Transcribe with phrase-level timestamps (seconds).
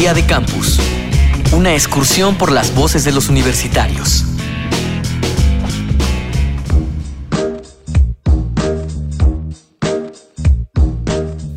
[0.00, 0.80] Día de Campus.
[1.52, 4.24] Una excursión por las voces de los universitarios.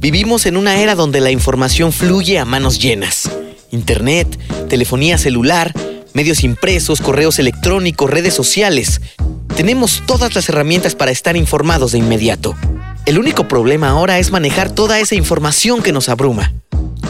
[0.02, 3.32] Vivimos en una era donde la información fluye a manos llenas.
[3.71, 4.38] Internet,
[4.68, 5.71] telefonía celular,
[6.12, 9.00] medios impresos, correos electrónicos, redes sociales.
[9.55, 12.57] Tenemos todas las herramientas para estar informados de inmediato.
[13.05, 16.52] El único problema ahora es manejar toda esa información que nos abruma.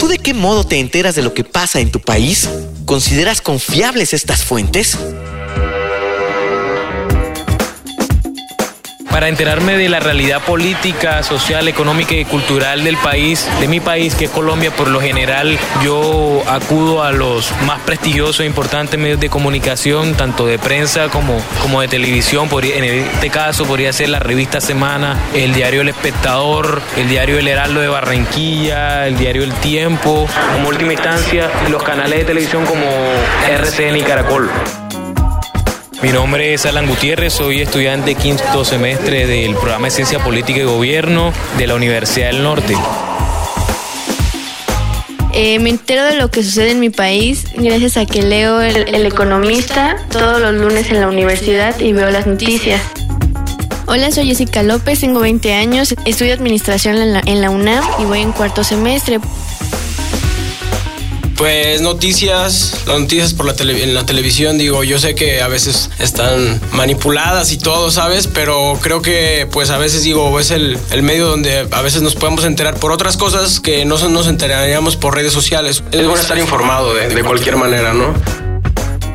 [0.04, 2.50] ¿Tú de qué modo te enteras de lo que pasa en tu país?
[2.84, 4.98] ¿Consideras confiables estas fuentes?
[9.14, 14.16] Para enterarme de la realidad política, social, económica y cultural del país, de mi país,
[14.16, 19.20] que es Colombia, por lo general yo acudo a los más prestigiosos e importantes medios
[19.20, 22.50] de comunicación, tanto de prensa como, como de televisión.
[22.64, 27.48] En este caso podría ser la revista Semana, el diario El Espectador, el diario El
[27.48, 32.88] Heraldo de Barranquilla, el diario El Tiempo, como última instancia los canales de televisión como
[33.48, 34.50] RCN y Caracol.
[36.04, 40.64] Mi nombre es Alan Gutiérrez, soy estudiante quinto semestre del programa de Ciencia Política y
[40.64, 42.76] Gobierno de la Universidad del Norte.
[45.32, 49.06] Eh, me entero de lo que sucede en mi país gracias a que leo el,
[49.06, 52.82] Economista todos los lunes en la universidad y veo las noticias.
[53.86, 58.04] Hola, soy Jessica López, tengo 20 años, estudio administración en la, en la UNAM y
[58.04, 59.22] voy en cuarto semestre.
[61.38, 65.90] Pues noticias, las noticias por la en la televisión, digo, yo sé que a veces
[65.98, 68.28] están manipuladas y todo, ¿sabes?
[68.28, 72.46] Pero creo que pues a veces digo, es el, medio donde a veces nos podemos
[72.46, 75.84] enterar por otras cosas que no nos enteraríamos por redes sociales.
[75.92, 78.14] Es bueno estar informado de, de cualquier manera, ¿no?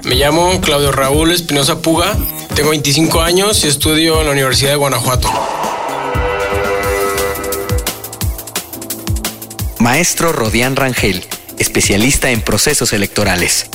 [0.03, 2.17] Me llamo Claudio Raúl Espinosa Puga,
[2.55, 5.31] tengo 25 años y estudio en la Universidad de Guanajuato.
[9.79, 11.25] Maestro Rodián Rangel
[11.59, 13.67] especialista en procesos electorales.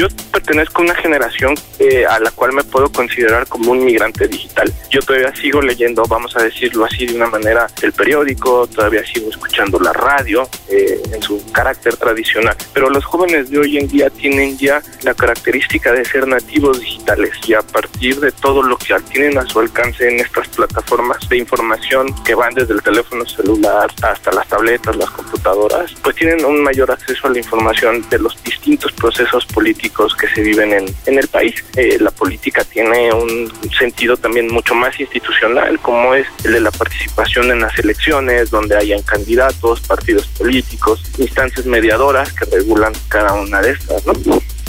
[0.00, 4.26] Yo pertenezco a una generación eh, a la cual me puedo considerar como un migrante
[4.28, 4.72] digital.
[4.88, 9.28] Yo todavía sigo leyendo, vamos a decirlo así de una manera, el periódico, todavía sigo
[9.28, 12.56] escuchando la radio eh, en su carácter tradicional.
[12.72, 17.32] Pero los jóvenes de hoy en día tienen ya la característica de ser nativos digitales
[17.46, 21.36] y a partir de todo lo que tienen a su alcance en estas plataformas de
[21.36, 26.62] información que van desde el teléfono celular hasta las tabletas, las computadoras, pues tienen un
[26.62, 31.28] mayor acceso a la información de los distintos procesos políticos que se viven en, el
[31.28, 31.54] país.
[31.76, 36.70] Eh, la política tiene un sentido también mucho más institucional, como es el de la
[36.70, 43.60] participación en las elecciones, donde hayan candidatos, partidos políticos, instancias mediadoras que regulan cada una
[43.60, 44.12] de estas, ¿no?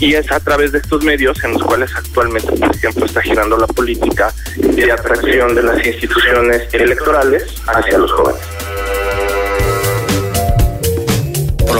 [0.02, 3.56] y es a través de estos medios en los cuales actualmente, por ejemplo, está girando
[3.56, 8.42] la política de atracción de las instituciones electorales hacia los jóvenes.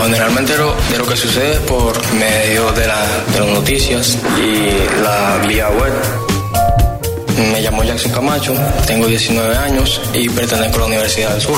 [0.02, 5.00] Lo general me entero de lo que sucede por medio de, de las noticias y
[5.00, 5.94] la vía web.
[7.52, 8.56] Me llamo Jackson Camacho,
[8.88, 11.56] tengo 19 años y pertenezco a la Universidad del Sur.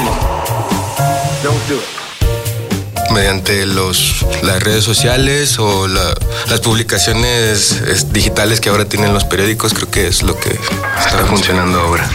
[3.13, 9.89] mediante los, las redes sociales o las publicaciones digitales que ahora tienen los periódicos, creo
[9.89, 12.09] que es lo que está funcionando ahora.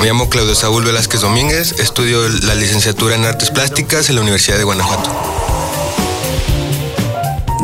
[0.00, 4.56] Me llamo Claudio Saúl Velázquez Domínguez, estudio la licenciatura en Artes Plásticas en la Universidad
[4.56, 5.10] de Guanajuato.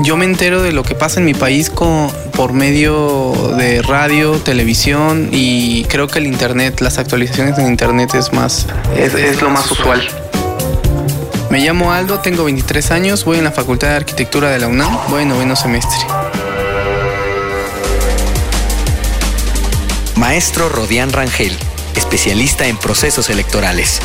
[0.03, 5.31] Yo me entero de lo que pasa en mi país por medio de radio, televisión
[5.33, 9.71] y creo que el internet, las actualizaciones en internet es más es, es lo más
[9.71, 10.07] usual.
[11.49, 14.95] Me llamo Aldo, tengo 23 años, voy en la Facultad de Arquitectura de la UNAM,
[15.09, 16.01] voy en noveno semestre.
[20.17, 21.57] Maestro Rodián Rangel,
[21.97, 24.01] especialista en procesos electorales.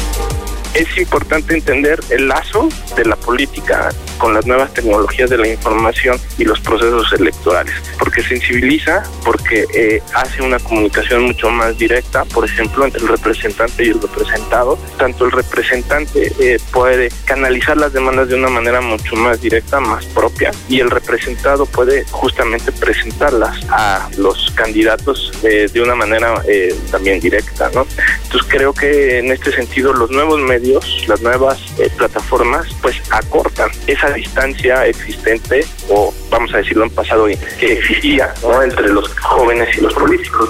[0.73, 3.89] Es importante entender el lazo de la política
[4.21, 9.99] con las nuevas tecnologías de la información y los procesos electorales, porque sensibiliza, porque eh,
[10.13, 14.77] hace una comunicación mucho más directa, por ejemplo, entre el representante y el representado.
[14.99, 20.05] Tanto el representante eh, puede canalizar las demandas de una manera mucho más directa, más
[20.05, 26.43] propia, y el representado puede justamente presentarlas a los candidatos eh, de una manera
[26.91, 27.87] también directa, ¿no?
[28.31, 31.59] Entonces creo que en este sentido los nuevos medios, las nuevas
[31.97, 37.25] plataformas, pues acortan esa distancia existente, o vamos a decirlo en pasado,
[37.59, 38.33] que existía
[38.63, 40.49] entre los jóvenes y los políticos.